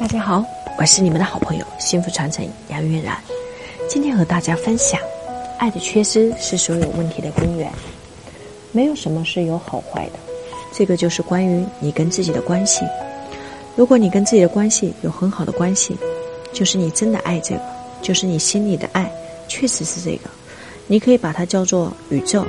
[0.00, 0.42] 大家好，
[0.78, 3.14] 我是你们的好朋友幸福传承杨月然。
[3.86, 4.98] 今天和大家分享，
[5.58, 7.70] 爱的缺失是所有问题的根源。
[8.72, 10.12] 没有什么是有好坏的，
[10.72, 12.82] 这个就是关于你跟自己的关系。
[13.76, 15.94] 如果你跟自己的关系有很好的关系，
[16.50, 17.60] 就是你真的爱这个，
[18.00, 19.12] 就是你心里的爱
[19.48, 20.30] 确实是这个。
[20.86, 22.46] 你可以把它叫做宇宙，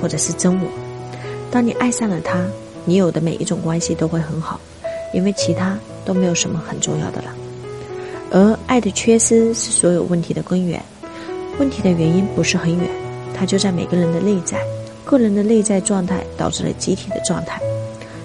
[0.00, 0.66] 或者是真我。
[1.50, 2.42] 当你爱上了他，
[2.86, 4.58] 你有的每一种关系都会很好。
[5.12, 7.34] 因为其他都没有什么很重要的了，
[8.30, 10.82] 而爱的缺失是所有问题的根源。
[11.58, 12.88] 问题的原因不是很远，
[13.34, 14.58] 它就在每个人的内在。
[15.04, 17.60] 个人的内在状态导致了集体的状态。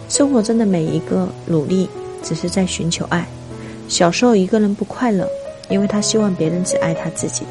[0.07, 1.89] 生活中的每一个努力，
[2.21, 3.25] 只是在寻求爱。
[3.87, 5.27] 小时候一个人不快乐，
[5.67, 7.43] 因为他希望别人只爱他自己。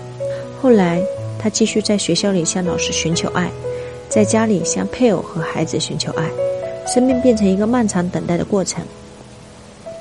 [0.63, 1.03] 后来
[1.39, 3.51] 他继续在学校里向老师寻求爱，
[4.09, 6.31] 在家里向配偶和孩子寻求爱。
[6.87, 8.85] 生命变成一个漫长等待的过程。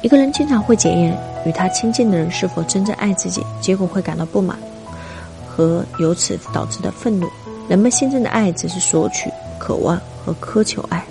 [0.04, 4.60] 一个人经常会检验与他亲近的人是否真正爱自己，结果会感到不满，
[5.48, 7.28] 和由此导致的愤怒。
[7.70, 11.02] 人们心中的爱只是索取、渴望和苛求爱，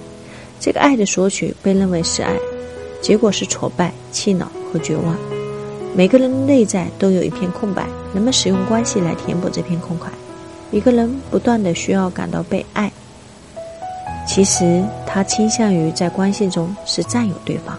[0.60, 2.36] 这个爱的索取被认为是爱，
[3.00, 5.16] 结果是挫败、气恼和绝望。
[5.96, 10.06] 每个人内在都有一片空白，人们使用关系来填补这片空白。
[10.70, 12.92] 一个人不断的需要感到被爱，
[14.28, 17.74] 其实他倾向于在关系中是占有对方。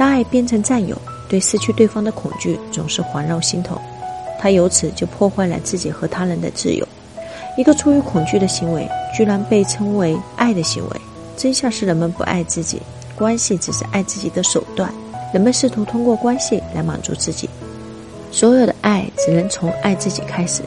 [0.00, 0.96] 当爱变成占有，
[1.28, 3.78] 对失去对方的恐惧总是环绕心头，
[4.40, 6.88] 他由此就破坏了自己和他人的自由。
[7.54, 11.00] 一个出于恐惧的行为，居然被称为爱的行为。
[11.36, 12.80] 真相是人们不爱自己，
[13.14, 14.90] 关系只是爱自己的手段。
[15.34, 17.46] 人们试图通过关系来满足自己。
[18.32, 20.62] 所有的爱只能从爱自己开始。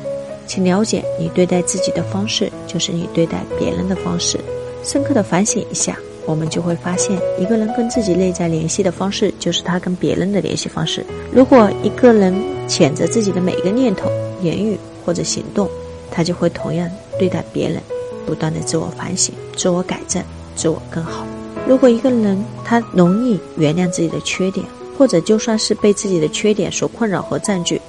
[0.45, 4.39] 请了解，你对待自己的方式，就是你对待别人的方式。
[4.83, 5.97] 深刻的反省一下。
[6.25, 11.05] 我们就会发现，一个人跟自己内在联系的方式，就是他跟别人的联系方式。
[11.31, 12.33] 如果一个人
[12.67, 14.09] 谴责自己的每一个念头、
[14.41, 15.69] 言语或者行动，
[16.09, 16.89] 他就会同样
[17.19, 17.81] 对待别人，
[18.25, 20.23] 不断的自我反省、自我改正、
[20.55, 21.25] 自我更好。
[21.67, 24.65] 如果一个人他容易原谅自己的缺点，
[24.97, 27.81] 或者就算是被自己的缺点所困扰和占据，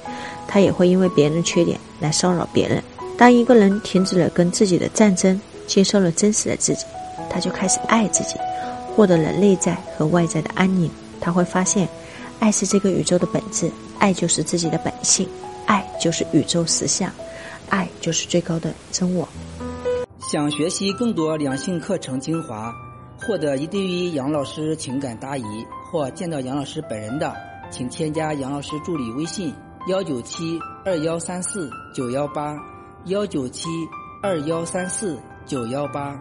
[0.47, 2.83] 他也会因为别人的缺点来骚扰别人。
[3.17, 6.85] 当一个人停止了跟自己的战争，接受了真实的自己。
[7.35, 8.39] 他就开始爱自己，
[8.95, 10.89] 获得了内在和外在的安宁。
[11.19, 11.85] 他会发现，
[12.39, 13.69] 爱是这个宇宙的本质，
[13.99, 15.27] 爱就是自己的本性，
[15.65, 17.11] 爱就是宇宙实相，
[17.67, 19.27] 爱就是最高的真我。
[20.31, 22.73] 想学习更多两性课程精华，
[23.19, 25.43] 获得一对一杨老师情感答疑
[25.91, 27.35] 或见到杨老师本人的，
[27.69, 29.53] 请添加杨老师助理微信：
[29.89, 32.55] 幺九七二幺三四九幺八，
[33.07, 33.67] 幺九七
[34.23, 36.17] 二幺三四九幺八。